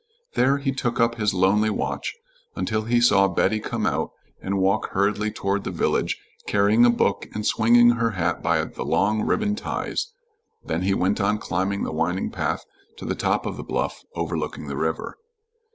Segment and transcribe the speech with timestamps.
[0.33, 2.15] There he took up his lonely watch,
[2.55, 4.09] until he saw Betty come out
[4.41, 8.83] and walk hurriedly toward the village, carrying a book and swinging her hat by the
[8.83, 10.11] long ribbon ties;
[10.65, 12.65] then he went on climbing the winding path
[12.97, 15.19] to the top of the bluff overlooking the river.